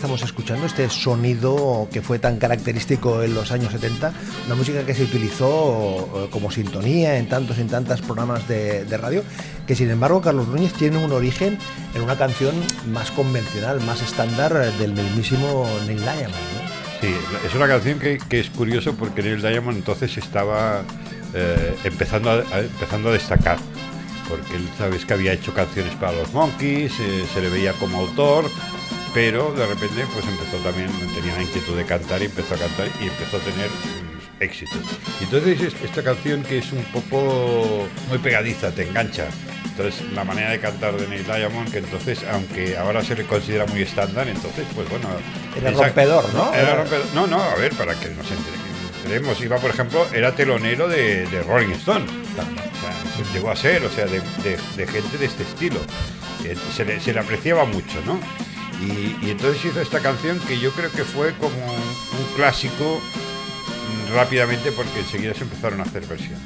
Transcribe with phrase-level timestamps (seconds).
[0.00, 4.12] Estamos escuchando, este sonido que fue tan característico en los años 70,
[4.46, 8.86] una música que se utilizó eh, como sintonía en tantos y en tantas programas de,
[8.86, 9.22] de radio,
[9.66, 11.58] que sin embargo Carlos Núñez tiene un origen
[11.94, 12.54] en una canción
[12.90, 16.28] más convencional, más estándar del mismísimo Neil Diamond.
[16.30, 17.00] ¿no?
[17.02, 17.14] Sí,
[17.46, 20.82] es una canción que, que es curioso porque Neil Diamond entonces estaba
[21.34, 23.58] eh, empezando, a, a- empezando a destacar.
[24.30, 27.98] Porque él, sabes que había hecho canciones para los Monkeys, eh, se le veía como
[27.98, 28.46] autor,
[29.14, 32.88] pero de repente pues empezó también, tenía la inquietud de cantar y empezó a cantar
[33.00, 33.68] y empezó a tener
[34.40, 34.78] éxitos.
[35.20, 39.26] Entonces es- esta canción que es un poco muy pegadiza, te engancha.
[39.64, 43.66] Entonces la manera de cantar de Neil Diamond, que entonces, aunque ahora se le considera
[43.66, 45.08] muy estándar, entonces pues bueno...
[45.56, 46.54] Era esa- rompedor, ¿no?
[46.54, 47.06] Era rompedor.
[47.14, 49.40] No, no, a ver, para que nos enteremos.
[49.40, 52.04] Iba, por ejemplo, era telonero de, de Rolling Stone.
[52.04, 55.80] O sea, se llegó a ser, o sea, de, de- de gente de este estilo.
[56.74, 58.18] Se le, se le apreciaba mucho, ¿no?
[58.80, 62.00] Y, entonces hizo esta canción que yo creo que fue como un,
[62.36, 63.00] clásico
[64.14, 66.40] rápidamente porque enseguida se empezaron a hacer versiones.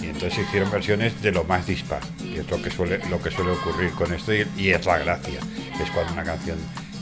[0.00, 3.50] Y entonces hicieron versiones de lo más dispar, que es que suele, lo que suele
[3.50, 5.40] ocurrir con esto y, es la gracia.
[5.82, 6.58] Es cuando una canción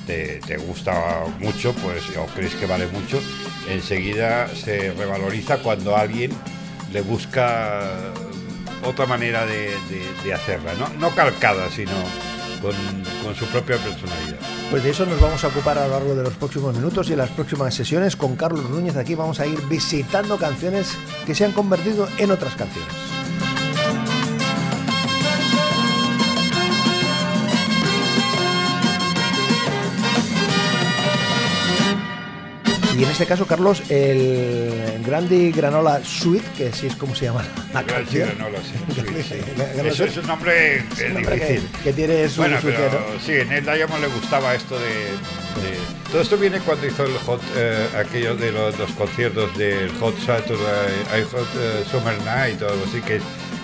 [0.06, 3.20] te, gusta mucho, pues, o crees que vale mucho,
[3.68, 6.30] enseguida se revaloriza cuando alguien
[6.92, 8.12] le busca
[8.84, 10.88] otra manera de, de- de hacerla, ¿no?
[11.00, 11.92] no calcada, sino
[12.60, 12.72] con,
[13.34, 14.38] su propia personalidad.
[14.70, 17.12] Pues de eso nos vamos a ocupar a lo largo de los próximos minutos y
[17.12, 18.96] en las próximas sesiones con Carlos Núñez.
[18.96, 20.96] Aquí vamos a ir visitando canciones
[21.26, 23.15] que se han convertido en otras canciones.
[32.98, 37.44] Y en este caso, Carlos, el Grandi Granola Suite, que así es como se llama
[37.74, 38.30] la canción.
[38.36, 41.70] Granola, sí, sí, Eso es un nombre eh, Es un nombre que, difícil.
[41.84, 43.20] que tiene su, Bueno, su pero qué, ¿no?
[43.24, 47.12] sí, en el Diamond le gustaba esto de, de- Todo esto viene cuando hizo el
[47.18, 52.68] hot, eh, aquello de los, los conciertos del Hot Saturday, Hot eh, Summer Night o
[52.68, 53.20] algo así, que,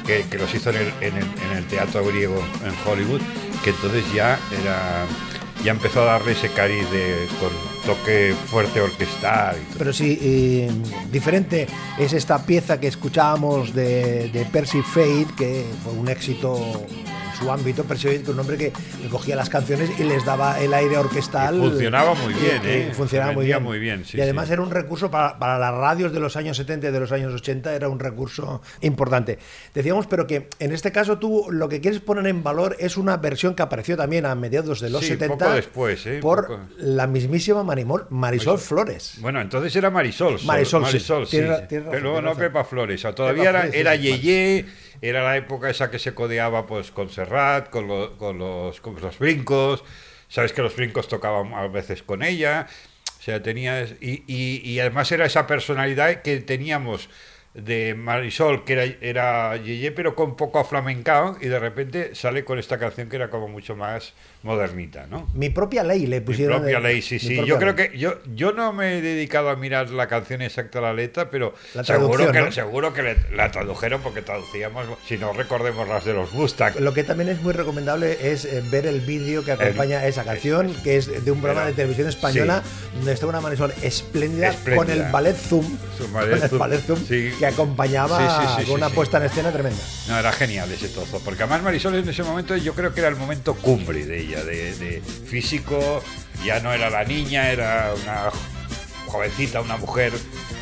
[0.06, 3.20] que, que los hizo en el, en, el, en el teatro griego en Hollywood,
[3.64, 5.06] que entonces ya era...
[5.64, 7.50] Ya empezó a darle ese cariz de, con
[7.84, 9.56] toque fuerte orquestal.
[9.76, 10.68] Pero sí,
[11.10, 11.66] diferente
[11.98, 16.58] es esta pieza que escuchábamos de, Percy Fade, que fue un éxito
[17.38, 17.84] su ámbito.
[17.86, 18.72] Que un hombre que,
[19.10, 21.56] cogía las canciones y les daba el aire orquestal.
[21.56, 22.90] Y funcionaba muy bien, Y- y ¿eh?
[22.94, 23.62] funcionaba muy bien.
[23.62, 24.54] muy bien, sí, y además sí.
[24.54, 27.32] era un recurso para, para las radios de los años 70 y de los años
[27.34, 29.38] 80, era un recurso importante.
[29.74, 33.16] Decíamos, pero que en este caso tú lo que quieres poner en valor es una
[33.18, 36.18] versión que apareció también a mediados de los Sí, 70 poco después, ¿eh?
[36.20, 36.60] por Poco.
[36.78, 39.14] la mismísima Marimol- Marisol Flores.
[39.20, 40.38] Bueno, entonces era Marisol.
[40.38, 40.86] Sol- Marisol, sí.
[40.86, 41.26] Marisol,
[41.70, 42.34] Pero luego tienes no.
[42.36, 43.00] Pepa Flores.
[43.00, 44.20] O sea, todavía Pepa era, Flores.
[44.22, 44.66] Yeye,
[45.02, 48.98] era la época esa que se codeaba pues con Serrat, con, lo- con los, con
[49.00, 49.84] los brincos.
[50.28, 52.66] Sabes que los brincos tocaban a veces con ella.
[53.18, 53.82] O sea, tenía.
[54.00, 57.08] Y, y- y además era esa personalidad que teníamos
[57.54, 61.36] de Marisol, que era, era Yeye, pero con poco aflamencado.
[61.40, 65.28] Y de repente sale con esta canción que era como mucho más modernita, ¿no?
[65.34, 66.58] Mi propia ley le Mi pusieron.
[66.62, 67.34] propia de- ley, sí, mi sí.
[67.36, 67.88] propia Yo creo ley.
[67.90, 71.54] que yo, yo no me he dedicado a mirar la canción exacta la letra, pero
[71.74, 72.50] La seguro que ¿no?
[72.52, 76.74] seguro que le- la tradujeron porque traducíamos, si no recordemos las de los Mustang.
[76.80, 80.24] Lo que también es muy recomendable es eh, ver el vídeo que acompaña a esa
[80.24, 82.62] canción, es- que es de un programa era- de televisión española,
[82.96, 84.76] donde está una Marisol espléndida, Espléndida.
[84.86, 87.30] con el ballet Zoom, Su con ballet el Zoom, ballet Zoom, sí.
[87.42, 89.82] Que acompañaba Sí, sí, sí, con una sí, puesta en escena tremenda.
[90.06, 93.08] No, era genial ese trozo, porque además Marisol en ese momento yo creo que era
[93.08, 96.04] el momento cumbre de ella, de, de físico,
[96.44, 98.30] ya no era la niña, era una
[99.06, 100.12] jovencita, una mujer,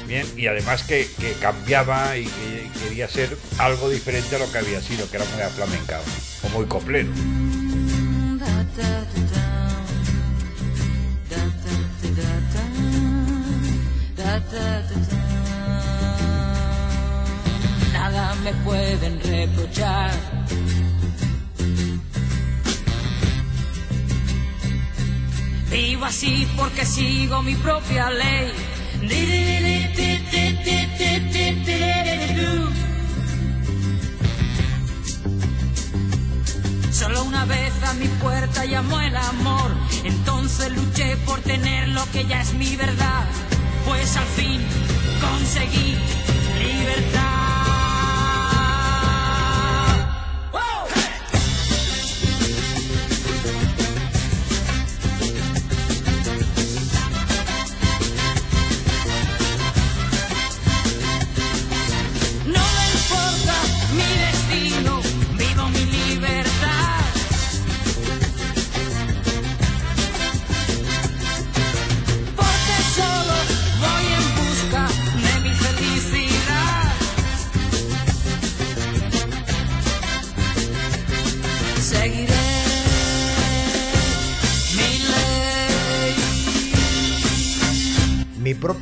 [0.06, 4.56] bien, y además que, que cambiaba y que quería ser algo diferente a lo que
[4.56, 6.04] había sido, que era muy aflamencado
[6.44, 7.10] o muy coplero.
[18.42, 20.10] Me pueden reprochar.
[25.70, 28.52] Vivo así porque sigo mi propia ley.
[36.90, 39.70] Solo una vez a mi puerta llamó el amor.
[40.04, 43.25] Entonces luché por tener lo que ya es mi verdad.
[43.87, 44.60] Pues al fin
[45.20, 45.96] conseguí
[46.58, 47.50] libertad.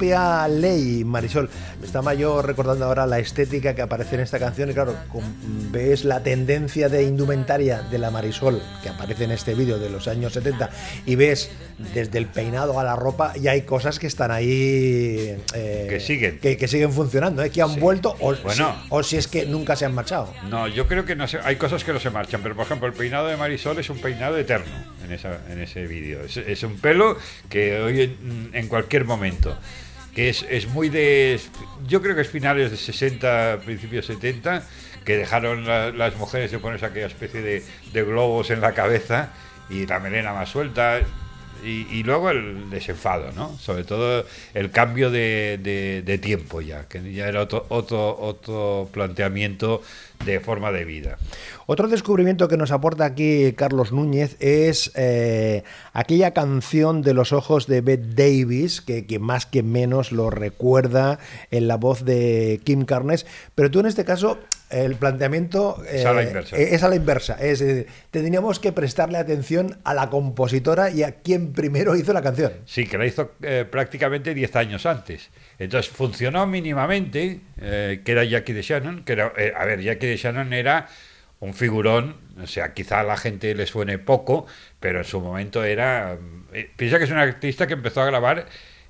[0.09, 1.51] Propia ley, Marisol.
[1.83, 4.95] Estaba yo recordando ahora la estética que aparece en esta canción y claro,
[5.71, 10.09] ves la tendencia de indumentaria de la Marisol que aparece en este vídeo de los
[10.09, 10.71] años 70
[11.07, 11.51] y ves
[11.95, 15.37] desde el peinado a la ropa y hay cosas que están ahí...
[15.55, 16.39] eh, Que siguen.
[16.41, 17.51] Que, que siguen funcionando, ¿eh?
[17.51, 18.53] que han vuelto o, Bueno.
[18.83, 20.33] si, o si es que nunca se han marchado.
[20.49, 22.89] No, yo creo que no se- hay cosas que no se marchan, pero por ejemplo
[22.89, 24.73] el peinado de Marisol es un peinado eterno
[25.05, 26.23] en, esa, en ese vídeo.
[26.25, 27.17] Es, es un pelo
[27.49, 29.57] que hoy en, en cualquier momento,
[30.27, 31.39] es, es muy de,
[31.87, 34.67] yo creo que es finales de 60, principios 70,
[35.05, 37.63] que dejaron la- las mujeres de ponerse aquella especie de,
[37.93, 39.33] de globos en la cabeza
[39.71, 41.01] y la melena más suelta.
[41.65, 43.59] Y, y luego el desenfado, ¿no?
[43.59, 44.25] Sobre todo
[44.55, 49.83] el cambio de, de- de tiempo ya, que ya era otro, otro, otro planteamiento
[50.25, 51.19] de forma de vida.
[51.67, 57.67] Otro descubrimiento que nos aporta aquí Carlos Núñez es eh, aquella canción de los ojos
[57.67, 61.19] de Bette Davis, que, que más que menos lo recuerda
[61.51, 64.39] en la voz de Kim Carnes, pero tú en este caso
[64.71, 66.55] el planteamiento Es a la inversa.
[66.59, 67.35] eh, es a la inversa.
[67.41, 72.21] Es decir, tendríamos que prestarle atención a la compositora y a quien primero hizo la
[72.21, 72.53] canción.
[72.67, 75.31] Sí, que la hizo eh, prácticamente 10 años antes.
[75.59, 80.53] Entonces funcionó mínimamente, que era Jackie de Shannon, que era, a ver, Jackie de Shannon
[80.53, 80.89] era
[81.41, 84.47] un figurón, o sea, quizá a la gente le suene poco,
[84.81, 86.19] pero en su momento era...
[86.53, 88.47] eh, piensa que es una artista que empezó a grabar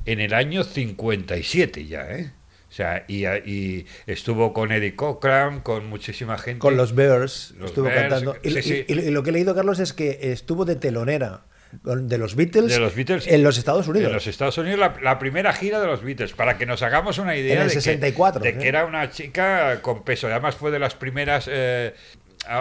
[0.06, 2.32] en el año 57 ya, ¿eh?
[2.70, 6.59] O sea, y, y estuvo con Eddie Cochran, con muchísima gente.
[6.61, 8.37] Con los Bears Los estuvo Bears, cantando.
[8.43, 8.85] Y, sí, sí.
[8.87, 12.73] y- y lo que he leído, Carlos, es que estuvo de telonera de los Beatles,
[12.73, 14.09] de los Beatles en los Estados Unidos.
[14.09, 17.19] En los Estados Unidos, la, la primera gira de los Beatles, para que nos hagamos
[17.19, 18.61] una idea En el de, 64, que, de ¿sí?
[18.61, 20.29] que era una chica con peso.
[20.29, 21.94] Además, fue de las primeras eh,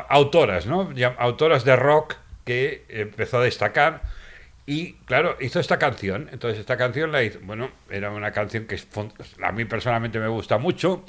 [0.10, 0.94] autoras, ¿no?
[1.18, 4.02] Autoras de rock que empezó a destacar.
[4.66, 6.30] Y claro, hizo esta canción.
[6.34, 7.40] Entonces, esta canción la hizo.
[7.44, 8.78] Bueno, era una canción que
[9.42, 11.06] a mí personalmente me gusta mucho.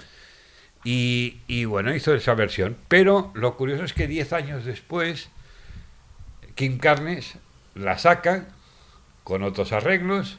[0.85, 2.77] Y, y bueno, hizo esa versión.
[2.87, 5.31] Pero lo curioso es que 10 años después,
[6.55, 7.37] Kim Carnes
[7.79, 8.47] la saca
[9.25, 10.39] con otros arreglos.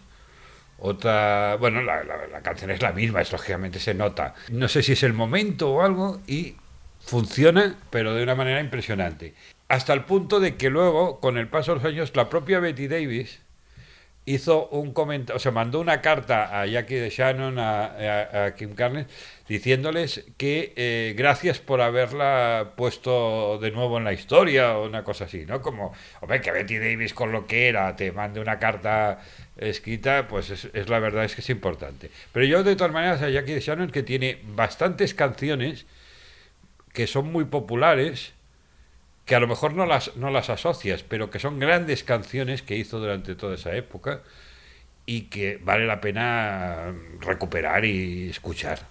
[0.77, 4.33] Otra, bueno, la, la- la canción es la misma, es lógicamente se nota.
[4.49, 6.55] No sé si es el momento o algo y
[7.05, 9.33] funciona, pero de una manera impresionante.
[9.67, 12.87] Hasta el punto de que luego, con el paso de los años, la propia Betty
[12.87, 13.41] Davis
[14.25, 19.07] hizo un comentario, o sea, mandó una carta a Jackie de Shannon, a, Kim Carnes,
[19.47, 25.25] diciéndoles que eh, gracias por haberla puesto de nuevo en la historia o una cosa
[25.25, 25.61] así, ¿no?
[25.61, 29.19] Como, hombre, que Betty Davis con lo que era te mande una carta
[29.57, 32.11] escrita, pues es, es la verdad, es que es importante.
[32.31, 35.85] Pero yo, de todas maneras, a Jackie de Shannon, que tiene bastantes canciones
[36.93, 38.33] que son muy populares,
[39.29, 42.75] que a lo mejor no las, no las asocias, pero que son grandes canciones que
[42.75, 44.23] hizo durante toda esa época
[45.05, 48.87] y que vale la pena recuperar y escuchar.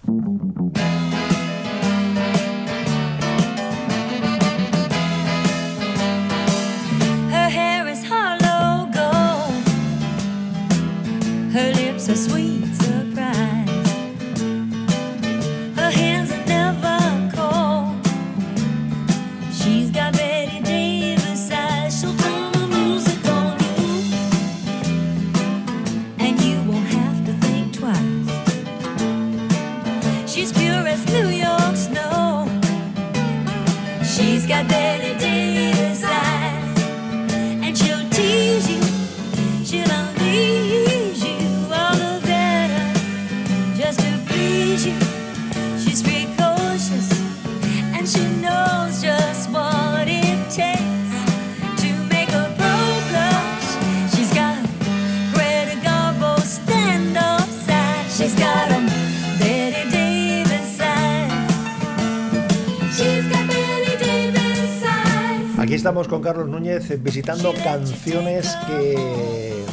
[65.79, 69.63] Estamos con Carlos Núñez visitando canciones que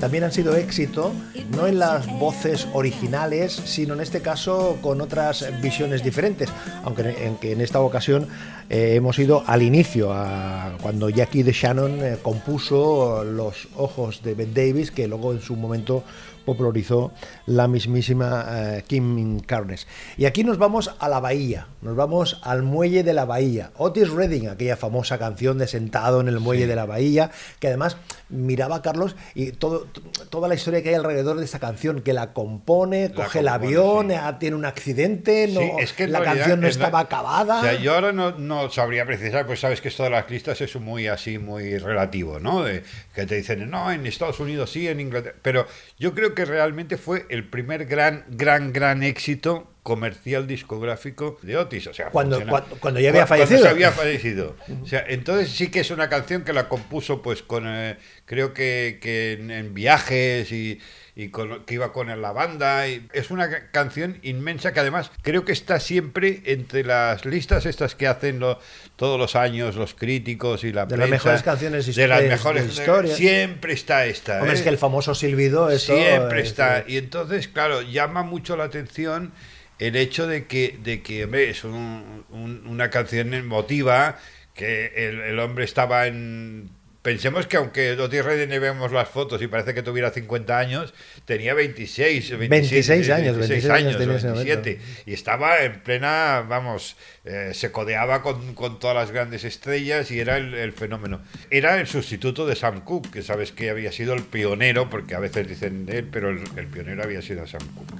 [0.00, 1.12] también han sido éxito,
[1.54, 6.48] no en las voces originales, sino en este caso con otras visiones diferentes,
[6.82, 8.26] aunque en, que en esta ocasión
[8.70, 14.32] eh, hemos ido al inicio, a cuando Jackie de Shannon eh, compuso Los Ojos de
[14.32, 16.04] Ben Davis, que luego en su momento
[16.54, 17.12] popularizó
[17.46, 19.86] la mismísima eh, Kim Carnes.
[20.16, 23.70] Y aquí nos vamos a la bahía, nos vamos al muelle de la bahía.
[23.76, 27.30] Otis Redding, aquella famosa canción de Sentado en el muelle de la bahía,
[27.60, 27.96] que además
[28.28, 29.86] miraba a Carlos y todo,
[30.30, 33.48] toda la historia que hay alrededor de esta canción, que la compone, La coge el
[33.48, 34.14] avión, sí.
[34.20, 37.00] ah, tiene un accidente, no, Sí, es que en la canción no es la- estaba
[37.00, 37.60] acabada.
[37.60, 40.60] O sea, yo ahora no, no sabría precisar, pues sabes que esto de las listas
[40.60, 42.62] es muy así, muy relativo, ¿no?
[42.64, 42.82] De,
[43.14, 45.36] que te dicen, no, en Estados Unidos sí, en Inglaterra.
[45.42, 45.66] Pero
[45.98, 51.86] yo creo que realmente fue el primer gran, gran, gran éxito comercial discográfico de Otis.
[51.86, 53.62] O sea, Cuando- cuando- cuando ya había Cu- cuando fallecido.
[53.66, 54.56] se había fallecido.
[54.82, 58.52] O sea, entonces sí que es una canción que la compuso, pues, con, eh, creo
[58.52, 60.78] que, que en, en viajes y,
[61.22, 62.88] y con- que iba con la banda.
[62.88, 67.66] Y es una ca- canción inmensa que además creo que está siempre entre las listas
[67.66, 68.58] estas que hacen lo-
[68.96, 72.72] todos los años los críticos y la De las mejores canciones de las mejores de
[72.82, 73.14] historia.
[73.14, 74.36] Siempre está esta.
[74.38, 74.54] Hombre, ¿eh?
[74.54, 76.84] es que el famoso silbido, eso Siempre es- está.
[76.86, 79.32] Y entonces, claro, llama mucho la atención
[79.78, 84.18] el hecho de que, de que hombre, es un- un- una canción emotiva,
[84.54, 86.70] que el, el hombre estaba en...
[87.02, 90.92] Pensemos que aunque Otis Redding vemos las fotos y parece que tuviera 50 años,
[91.24, 94.62] tenía 26, 27, 26 años, 26 años tenía ese o momento.
[94.62, 95.04] 27.
[95.06, 100.20] Y estaba en plena, vamos, eh, se codeaba con, con todas las grandes estrellas y
[100.20, 101.22] era el, el fenómeno.
[101.50, 105.20] Era el sustituto de Sam Cooke, que sabes que había sido el pionero, porque a
[105.20, 107.94] veces dicen de él, pero el, el pionero había sido Sam Cooke,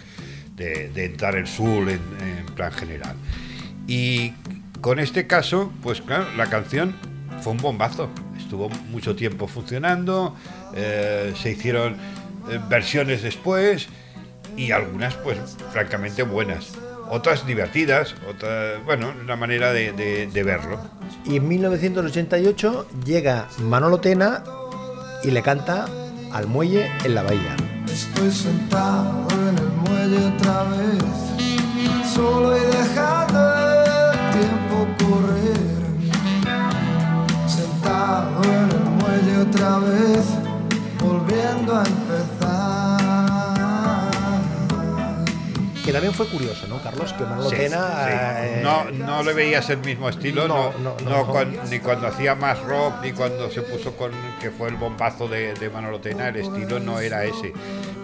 [0.56, 3.16] de, de entrar el soul en, en plan general.
[3.86, 4.34] Y
[4.82, 6.94] con este caso, pues claro, la canción
[7.40, 8.10] fue un bombazo.
[8.50, 10.34] Estuvo mucho tiempo funcionando,
[10.74, 11.92] eh, se hicieron
[12.50, 13.86] eh, versiones después
[14.56, 15.38] y algunas, pues,
[15.72, 16.72] francamente buenas.
[17.08, 20.80] Otras divertidas, otras, bueno, una manera de, de- de verlo.
[21.24, 24.42] Y en 1988 llega Manolo Tena
[25.22, 25.86] y le canta
[26.32, 27.54] al muelle en la bahía.
[27.86, 31.04] Estoy sentado en el muelle otra vez,
[32.12, 35.79] solo y dejando el tiempo correr.
[38.44, 40.24] En el muelle otra vez,
[41.02, 43.00] volviendo a empezar.
[45.84, 47.12] Que también fue curioso, ¿no, Carlos?
[47.14, 47.78] Que Manolo Sí, Tena...
[47.78, 48.10] sí.
[48.12, 51.26] eh, No, no le veías el mismo estilo, No, no, no, no, no.
[51.26, 55.26] cuan- ni cuando hacía más rock, ni cuando se puso con que fue el bombazo
[55.26, 57.52] de, de Manolo Tena, el estilo no era ese.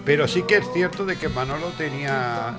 [0.04, 2.54] Pero sí que es cierto de que Manolo tenía.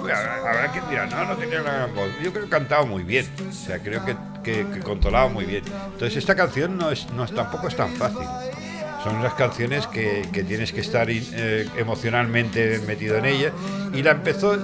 [0.00, 2.08] Habrá quien dirá, no, no tenía una gran voz.
[2.22, 5.62] Yo creo que cantaba muy bien, o sea, creo que, que- que controlaba muy bien.
[5.92, 8.26] Entonces, esta canción no es, no es tampoco es tan fácil.
[9.04, 13.52] Son unas canciones que, que tienes que estar eh, emocionalmente metido en ella.
[13.94, 14.56] Y la empezó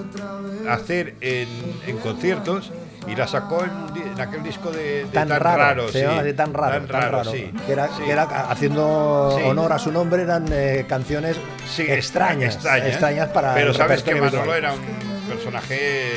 [0.68, 1.48] a hacer en,
[1.86, 2.70] en conciertos
[3.06, 6.04] y la sacó en, en aquel disco de, de tan, raro, se sí.
[6.04, 7.52] así, tan raro, tan raro, sí.
[7.64, 8.02] que, era, Sí.
[8.04, 11.36] que era haciendo honor a su nombre eran eh, canciones
[11.72, 14.80] Sí, extrañas, extrañas, para Pero sabes que Manolo era un
[15.28, 16.14] personaje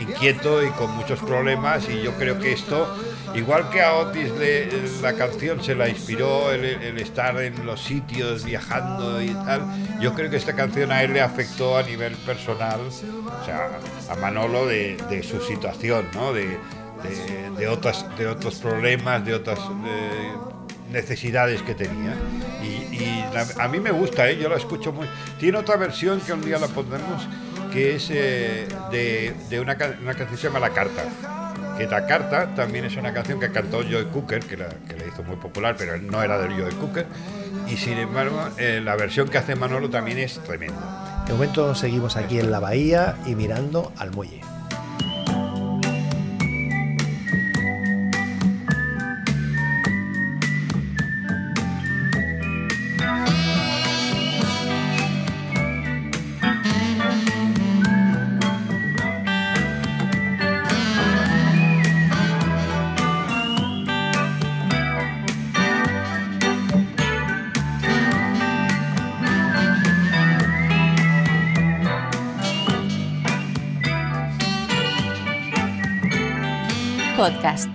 [0.00, 2.88] inquieto y con muchos problemas y yo creo que esto,
[3.34, 4.68] igual que a Otis le-
[5.02, 6.64] la canción se la inspiró el,
[6.98, 9.62] estar en los sitios viajando y tal,
[10.00, 13.68] yo creo que esta canción a él le afectó a nivel personal, o sea,
[14.10, 16.32] a Manolo de, su situación, ¿no?
[16.32, 16.44] De,
[17.02, 20.32] de, de otras, de otros problemas, de otras eh,
[20.90, 22.14] necesidades que tenía.
[22.62, 22.80] Y,
[23.58, 24.36] a mí me gusta, ¿eh?
[24.36, 25.06] yo la escucho muy.
[25.38, 27.26] Tiene otra versión que un día la pondremos,
[27.72, 31.02] que es eh, de, una, ca- una canción que se llama La Carta.
[31.78, 35.06] Que La Carta también es una canción que cantó Joe Cooker, que la, que la
[35.06, 37.06] hizo muy popular, pero no era de Joe Cooker.
[37.68, 41.24] Y sin embargo, eh, la versión que hace Manolo también es tremenda.
[41.26, 44.40] De momento seguimos aquí en la bahía y mirando al muelle.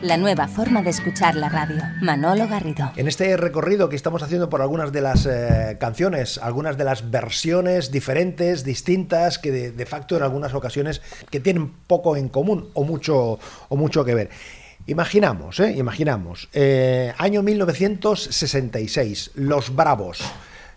[0.05, 1.81] La nueva forma de escuchar la radio.
[2.01, 2.91] Manolo Garrido.
[2.95, 7.09] En este recorrido que estamos haciendo por algunas de las eh, canciones, algunas de las
[7.09, 12.83] versiones diferentes, distintas, que de, facto en algunas ocasiones que tienen poco en común o
[12.83, 14.29] mucho, o mucho que ver.
[14.85, 15.74] Imaginamos, ¿eh?
[15.75, 16.50] Imaginamos.
[16.53, 20.21] Eh, año 1966, Los Bravos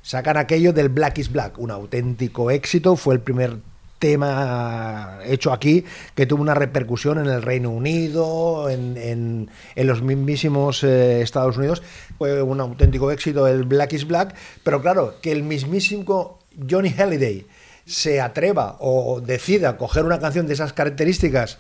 [0.01, 3.59] sacan aquello del Black is Black, un auténtico éxito, fue el primer
[3.99, 9.51] tema hecho aquí que tuvo una repercusión en el Reino Unido, en, en-
[9.87, 11.83] los mismísimos eh, Estados Unidos.
[12.19, 16.39] Fue un auténtico éxito el Black is Black, pero claro, que el mismísimo
[16.69, 17.47] Johnny Halliday
[17.87, 21.59] se atreva o decida coger una canción de esas características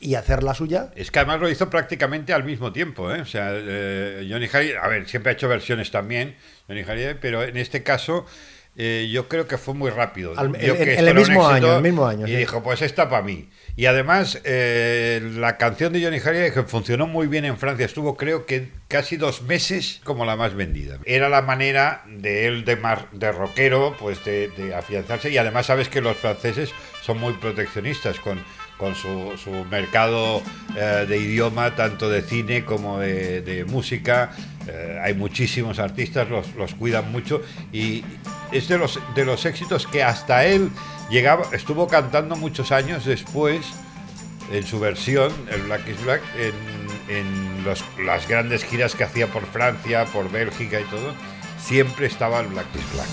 [0.00, 3.22] y hacerla suya, Es que además lo hizo prácticamente al mismo tiempo, ¿eh?
[3.22, 6.34] O sea, eh, Johnny Hallyday, a ver, siempre ha hecho versiones también,
[6.68, 8.26] Johnny Hallyday, pero en este caso
[8.76, 10.32] eh, yo creo que fue muy rápido.
[10.36, 12.36] Al- que el mismo año, el mismo año, Y sí.
[12.36, 13.48] dijo, pues esta para mí.
[13.76, 18.16] Y además, eh, la canción de Johnny Hallyday que funcionó muy bien en Francia, estuvo
[18.16, 20.98] creo que casi dos meses como la más vendida.
[21.04, 25.30] Era la manera de él de, mar, de rockero, pues de, de afianzarse.
[25.30, 26.70] Y además sabes que los franceses
[27.02, 28.38] son muy proteccionistas con,
[28.78, 30.40] con su, su mercado
[30.76, 34.30] eh, de idioma, tanto de cine como de, de música.
[34.68, 38.02] Eh, hay muchísimos artistas, los, los cuidan mucho y
[38.54, 40.70] es de los, de los éxitos que hasta él
[41.10, 43.66] llegaba, estuvo cantando muchos años después
[44.50, 47.64] en su versión, el Black is Black, en,
[48.04, 51.14] las grandes giras que hacía por Francia, por Bélgica y todo,
[51.62, 53.08] siempre estaba el Black is Black.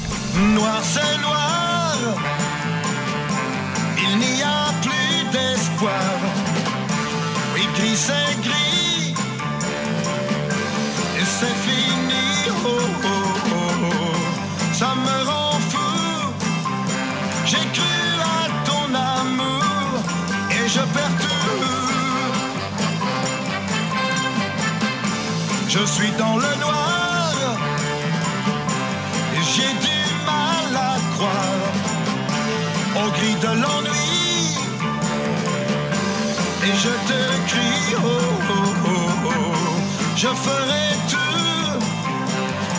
[40.21, 41.79] Je ferai tout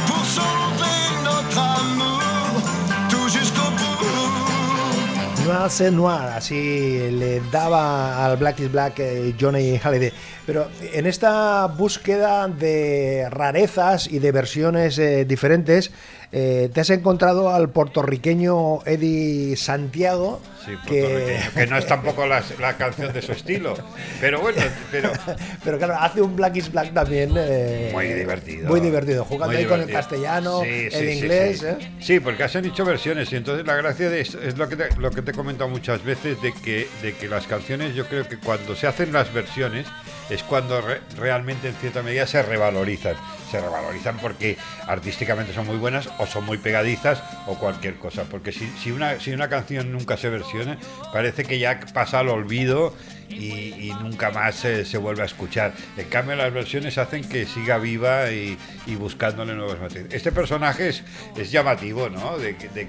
[0.07, 2.63] pour sauver notre amour,
[3.11, 5.45] tout jusqu'au bout.
[5.45, 10.13] Noir c'est noir, así le daba al Black is Black eh, Johnny Halliday.
[10.47, 15.91] Pero en esta búsqueda de rarezas y de versiones eh, diferentes,
[16.33, 22.43] eh, te has encontrado al puertorriqueño Eddie Santiago, Sí, que, que no es tampoco la,
[22.61, 23.75] la canción de su estilo.
[24.21, 25.11] Pero bueno, pero
[25.65, 28.69] pero claro, hace un Black is Black también eh, muy divertido.
[28.69, 31.59] Muy divertido, jugando Muy ahí con el castellano, Sí, el sí, inglés.
[31.59, 31.93] Sí, ¿eh?
[32.01, 34.77] Sí, porque se han hecho versiones y entonces la gracia de esto es lo que
[34.77, 38.07] te, lo que te he comentado muchas veces de que, de que las canciones yo
[38.07, 39.87] creo que cuando se hacen las versiones
[40.35, 43.15] es cuando re- realmente en cierta medida se revalorizan.
[43.51, 48.25] Se revalorizan porque artísticamente son muy buenas o son muy pegadizas o cualquier cosa.
[48.25, 50.79] Porque si, una, si una canción nunca se versiona,
[51.13, 52.95] parece que ya pasa al olvido
[53.29, 55.73] y, nunca más se, se vuelve a escuchar.
[55.97, 58.59] En cambio, las versiones hacen que siga viva y,
[58.99, 60.13] buscándole nuevos materiales.
[60.15, 61.03] Este personaje es,
[61.37, 62.39] es llamativo, ¿no?
[62.39, 62.89] De, que- de-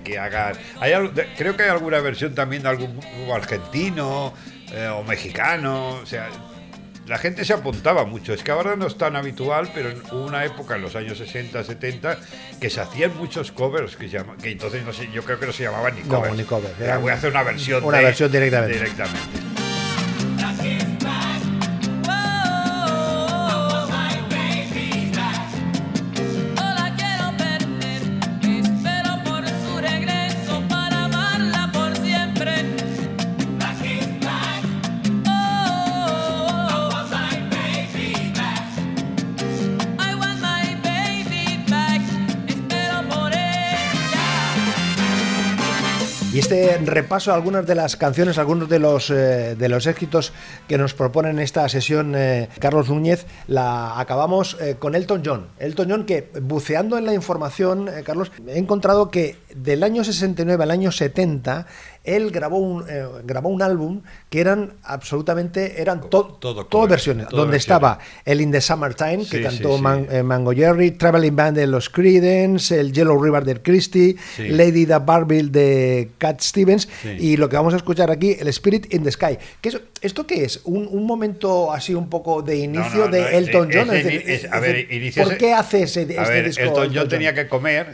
[1.37, 2.99] creo que hay alguna versión también de algún
[3.33, 4.33] argentino
[4.71, 5.89] eh, o mexicano.
[6.01, 6.27] O sea,
[7.07, 8.33] la gente se apuntaba mucho.
[8.33, 11.17] Es que ahora no es tan habitual, pero en hubo una época, en los años
[11.17, 12.17] 60, 70,
[12.61, 15.45] que se hacían muchos covers que, se llama- que entonces no sé, yo creo que
[15.47, 16.35] no se llamaban ni No, covers.
[16.35, 17.83] ni covers, Era, voy a hacer una versión.
[17.83, 18.73] una de- versión directamente.
[18.75, 19.52] directamente.
[46.43, 50.33] Este repaso a algunas de las canciones, algunos de los, eh, de los éxitos
[50.67, 55.47] que nos proponen esta sesión eh, Carlos Núñez, la acabamos eh, con Elton John.
[55.57, 60.71] Elton John que buceando en la información, Carlos, he encontrado que del año 69 al
[60.71, 61.65] año 70
[62.03, 67.27] él grabó un, eh, grabó un álbum que eran absolutamente, eran to- todo todo versiones,
[67.29, 67.61] todo donde versiones.
[67.61, 69.81] estaba el In the Summertime, que Sí, cantó sí, sí.
[69.81, 74.15] Man- eh, Mango Jerry, Traveling Band de los Creedence, el Yellow River de Christie.
[74.37, 76.87] Lady the Barville de Cat Stevens
[77.19, 79.37] y lo que vamos a escuchar aquí, el Spirit in the Sky.
[79.61, 80.59] ¿Qué es- ¿Esto qué es?
[80.65, 83.93] ¿Un, un momento así un poco de inicio no, de no, Elton John?
[83.95, 84.05] es-
[84.43, 86.63] Es a ver, ¿Por qué hace ese, este ver, disco?
[86.63, 87.07] Elton John?
[87.07, 87.87] tenía que comer,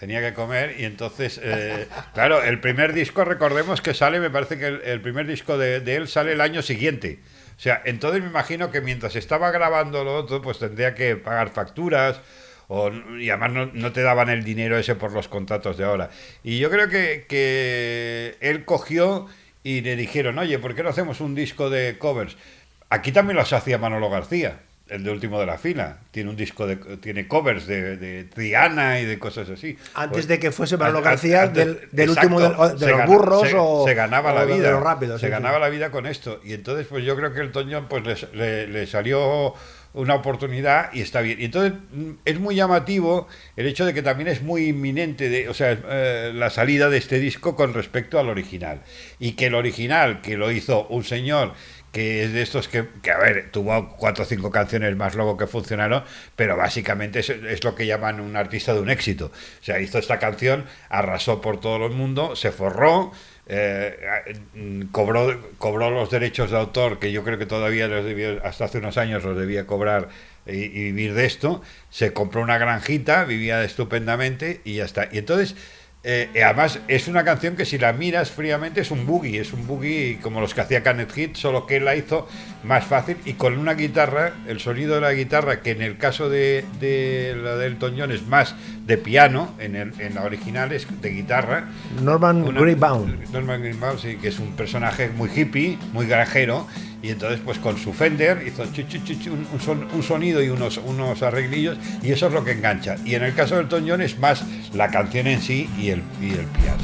[0.00, 4.58] tenía que comer y entonces, eh, claro, el primer disco, recordemos que sale, me parece
[4.58, 7.20] que el, primer disco de, de él sale el año siguiente.
[7.58, 11.50] O sea, entonces me imagino que mientras estaba grabando lo otro, pues tendría que pagar
[11.50, 12.22] facturas.
[12.68, 16.08] O, y además no, no te daban el dinero ese por los contratos de ahora.
[16.42, 19.26] Y yo creo que, que él cogió
[19.62, 22.38] y le dijeron, oye, ¿por qué no hacemos un disco de covers?
[22.88, 24.60] Aquí también los hacía Manolo García,
[24.90, 25.98] el de último de la fila.
[26.10, 29.76] Tiene un disco de tiene covers de, de Triana y de cosas así.
[29.94, 32.98] Antes Pues, de que fuese an- García, antes- del- del exacto, último de se los
[32.98, 34.70] gana- burros se, o- se ganaba o la de vida.
[34.72, 35.32] los rápidos, se sí, sí.
[35.32, 36.40] ganaba la vida con esto.
[36.44, 39.54] Y entonces, pues yo creo que el Toñón pues le, le salió
[39.92, 41.40] una oportunidad y está bien.
[41.40, 43.26] Y entonces mm, es muy llamativo
[43.56, 46.96] el hecho de que también es muy inminente, de, o sea, eh, la salida de
[46.98, 48.82] este disco con respecto al original.
[49.18, 51.54] Y que el original, que lo hizo un señor
[51.92, 55.36] que es de estos que, que, a ver, tuvo cuatro o cinco canciones más luego
[55.36, 56.04] que funcionaron,
[56.36, 59.26] pero básicamente es, lo que llaman un artista de un éxito.
[59.60, 63.10] O sea, hizo esta canción, arrasó por todo el mundo, se forró,
[63.46, 63.96] eh,
[64.92, 68.78] cobró, cobró los derechos de autor, que yo creo que todavía los debió, hasta hace
[68.78, 70.08] unos años los debía cobrar
[70.46, 75.08] y, y vivir de esto, se compró una granjita, vivía estupendamente y ya está.
[75.10, 75.56] Y entonces...
[76.02, 79.52] Eh, y además es una canción que si la miras fríamente es un boogie, es
[79.52, 82.26] un boogie como los que hacía Canet Hit, solo que él la hizo
[82.64, 86.30] más fácil y con una guitarra, el sonido de la guitarra, que en el caso
[86.30, 88.54] de, de la del Toñón es más
[88.86, 91.68] de piano, en, el, en la original es de guitarra.
[92.02, 93.16] Norman Greenbaum.
[93.30, 96.66] Norman Greenbaum, sí, que es un personaje muy hippie, muy granjero,
[97.02, 101.78] y entonces pues con su Fender hizo un, son- un sonido y unos, unos arreglillos,
[102.02, 102.96] y eso es lo que engancha.
[103.04, 106.82] Y en el caso del Toñón es más la canción en sí y el piano.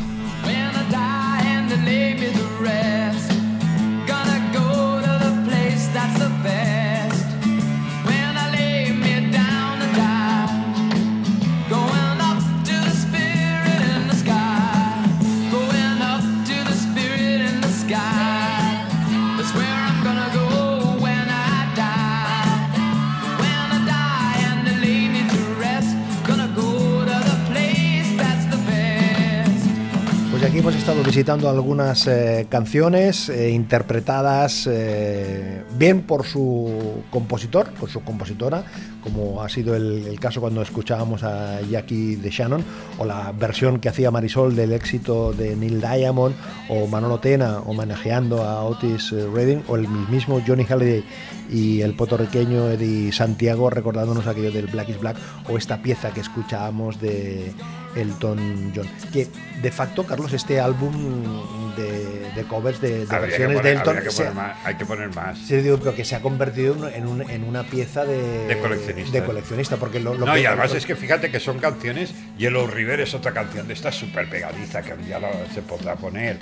[31.16, 38.02] Hemos estado visitando algunas eh, canciones eh, interpretadas eh, bien por su compositor, por su
[38.02, 38.64] compositora,
[39.02, 42.62] como ha sido el, el caso cuando escuchábamos a Jackie de Shannon,
[42.98, 46.34] o la versión que hacía Marisol del éxito de Neil Diamond,
[46.68, 51.02] o Manolo Tena homenajeando a Otis Redding, o el mismo Johnny Halliday
[51.50, 55.16] y el puertorriqueño Eddie Santiago recordándonos aquello del Black is Black,
[55.48, 57.52] o esta pieza que escuchábamos de
[57.96, 58.86] Elton John.
[59.12, 59.28] Que
[59.62, 64.16] de facto, Carlos, este álbum de, de covers de, versiones poner- de Elton que se,
[64.24, 65.38] poner más, hay que poner más.
[65.38, 69.18] sí, digo, pero que se ha convertido en, un- en una pieza de, De coleccionista.
[69.18, 72.12] de coleccionista, porque lo, lo No, que- y además es que fíjate que son canciones.
[72.38, 76.38] Yellow River es otra canción de esta súper pegadiza que lo- se podrá poner.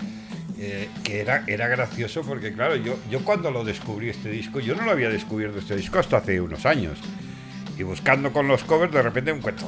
[0.56, 4.76] eh, que era, era gracioso porque, claro, yo, yo cuando lo descubrí este disco, yo
[4.76, 6.96] no lo había descubierto este disco hasta hace unos años.
[7.76, 9.66] Y buscando con los covers, de repente encuentro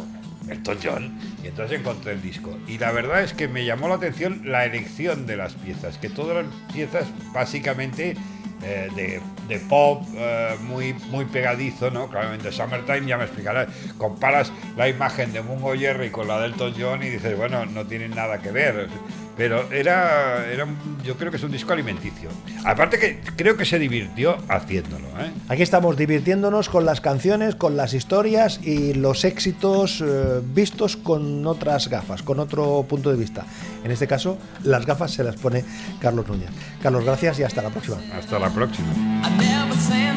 [0.48, 1.18] Elton John.
[1.42, 2.56] Y entonces encontré el disco.
[2.66, 6.08] Y la verdad es que me llamó la atención la elección de las piezas, que
[6.08, 8.16] todas las piezas básicamente
[8.62, 12.08] eh, de, de pop eh, muy, muy pegadizo, ¿no?
[12.08, 13.68] Claramente Summertime ya me explicarás.
[13.98, 17.86] Comparas la imagen de Mungo Jerry con la de Elton John y dices, bueno, no
[17.86, 18.88] tienen nada que ver.
[19.36, 22.30] Pero era, era un- yo creo que es un disco alimenticio.
[22.64, 25.30] Aparte que creo que se divirtió haciéndolo, ¿eh?
[25.48, 31.46] Aquí estamos divirtiéndonos con las canciones, con las historias y los éxitos eh, vistos con
[31.46, 33.44] otras gafas, con otro punto de vista.
[33.84, 35.64] En este caso, las gafas se las pone
[36.00, 36.48] Carlos Núñez.
[36.82, 37.98] Carlos, gracias y hasta la próxima.
[38.18, 38.88] Hasta la próxima.
[39.22, 40.15] I never sinned.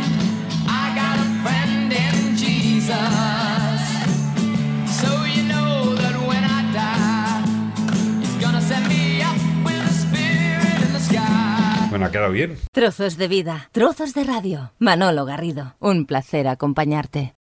[11.99, 12.57] Bueno, ha quedado bien.
[12.71, 14.71] Trozos de vida, trozos de radio.
[14.79, 17.35] Manolo Garrido, un placer acompañarte.